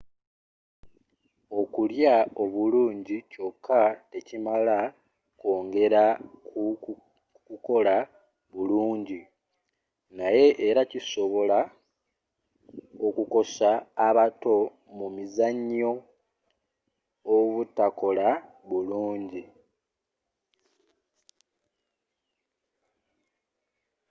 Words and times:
okulya 1.59 2.15
obulungi 2.43 3.17
kyoka 3.31 3.79
tekimala 4.11 4.77
kwongera 5.39 6.03
ku 6.47 6.63
kukola 7.47 7.95
bulungi 8.53 9.19
naye 10.17 10.45
era 10.67 10.81
kisobola 10.91 11.59
okukosa 13.07 13.69
abato 14.07 14.55
mu 14.97 15.07
mizzanyo 15.15 15.91
obutakola 17.35 18.27
bulungi 18.67 19.43